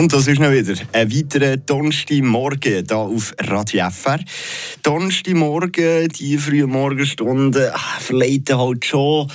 [0.00, 4.18] Und das ist noch wieder ein weiterer Donnerstagmorgen hier auf Radio FR.
[4.82, 9.30] Donnerstagmorgen, die frühen Morgenstunden, ah, verleiten halt schon,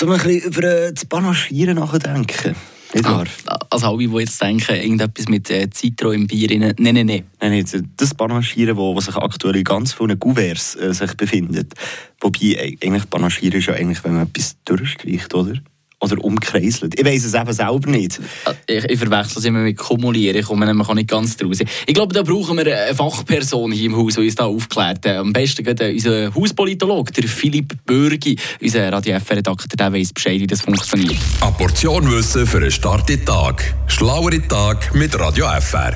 [0.00, 2.56] um ein bisschen über äh, das Panaschieren nachzudenken.
[3.04, 3.24] Ah,
[3.68, 6.74] also alle, die jetzt denken, irgendetwas mit äh, Zitro im Bier rein.
[6.78, 7.24] Nein, nein, nein.
[7.38, 11.74] Nein, jetzt, das Panaschieren, wo, wo sich aktuell in ganz vielen Couverts äh, sich befindet.
[12.22, 15.60] Wobei, äh, eigentlich Panaschieren ist ja eigentlich, wenn man etwas durchstreicht, oder?
[15.98, 16.98] Oder umkreiselt.
[17.00, 18.20] Ich weiß es eben selber nicht.
[18.44, 20.36] Ah, Ich, ich verwechsel es immer mit Kumulieren.
[20.38, 21.58] Ich komme nämlich auch nicht ganz draus.
[21.60, 25.06] Ich glaube, da brauchen wir eine Fachperson hier im Haus, die uns da aufklärt.
[25.06, 30.12] Äh, Am besten geht äh, unser Hauspolitologe, der Philipp Bürgi, unser Radio FR-Redakteur, der weiss
[30.12, 31.16] Bescheid, wie das funktioniert.
[31.40, 33.74] Eine Portion Wissen für einen starken Tag.
[33.86, 35.94] Schlauere Tag mit Radio FR.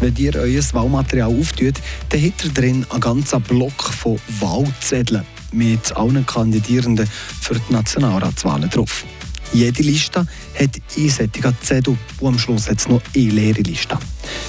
[0.00, 1.74] Wenn ihr euer Wahlmaterial auftut,
[2.08, 7.06] dann habt ihr drin einen ganzen Block von Wahlzetteln mit allen Kandidierenden
[7.40, 9.04] für die Nationalratswahlen drauf.
[9.52, 10.26] Jede Liste
[10.58, 13.98] hat einen solchen Zettel und am Schluss hat es noch eine leere Liste.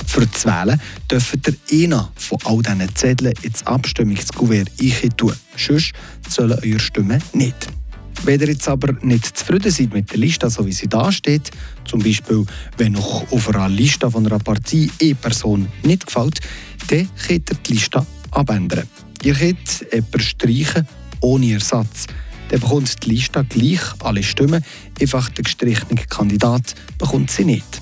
[0.08, 0.80] Für das Wählen
[1.12, 4.70] dürft ihr einen von all diesen Zetteln ins Abstimmungskuvert
[5.18, 5.34] tun.
[5.58, 5.92] Sonst
[6.30, 7.68] sollen eure Stimmen nicht.
[8.23, 11.52] Wenn ihr jetzt aber nicht zufrieden seid mit der Liste, so wie sie da steht,
[11.84, 12.45] zum Beispiel,
[12.78, 16.40] wenn noch auf einer Liste von einer Partei eine Person nicht gefällt,
[16.88, 18.88] dann könnt ihr die Liste abändern.
[19.23, 20.88] Ihr könnt jemanden streichen
[21.20, 22.08] ohne Ersatz.
[22.54, 24.64] Dann bekommt die Liste gleich alle Stimmen,
[25.02, 27.82] einfach der gestrichene Kandidat bekommt sie nicht.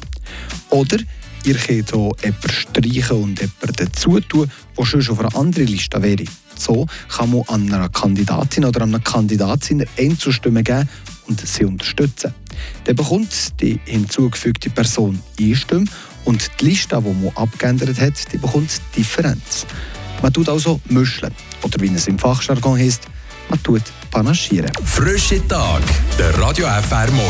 [0.69, 0.97] Oder
[1.43, 6.01] ihr könnt auch jemanden streichen und jemanden dazu tun, der schon auf einer anderen Liste
[6.01, 6.23] wäre.
[6.55, 10.87] So kann man an einer Kandidatin oder an einer Kandidatin Einzelstimmen geben
[11.27, 12.33] und sie unterstützen.
[12.85, 15.85] Dann bekommt die hinzugefügte Person eine Stimme
[16.23, 19.65] und die Liste, die man abgeändert hat, die bekommt Differenz.
[20.21, 21.33] Man tut also mischen.
[21.61, 23.01] Oder wie es im Fachjargon heißt,
[23.51, 24.71] man tut panaschieren.
[24.83, 25.81] Frische Tag.
[26.17, 27.21] Der Radio FR Morgen.